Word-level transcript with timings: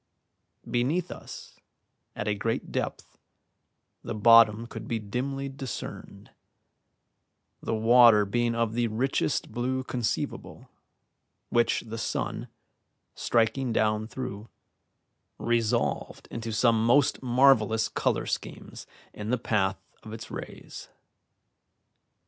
Beneath 0.67 1.11
us, 1.11 1.59
at 2.15 2.27
a 2.27 2.33
great 2.33 2.71
depth, 2.71 3.19
the 4.03 4.15
bottom 4.15 4.65
could 4.65 4.87
be 4.87 4.97
dimly 4.97 5.47
discerned, 5.47 6.31
the 7.61 7.75
water 7.75 8.25
being 8.25 8.55
of 8.55 8.73
the 8.73 8.87
richest 8.87 9.51
blue 9.51 9.83
conceivable, 9.83 10.67
which 11.49 11.81
the 11.81 11.99
sun, 11.99 12.47
striking 13.13 13.71
down 13.71 14.07
through, 14.07 14.49
resolved 15.37 16.27
into 16.31 16.51
some 16.51 16.83
most 16.83 17.21
marvellous 17.21 17.87
colour 17.87 18.25
schemes 18.25 18.87
in 19.13 19.29
the 19.29 19.37
path 19.37 19.77
of 20.01 20.13
its 20.13 20.31
rays. 20.31 20.89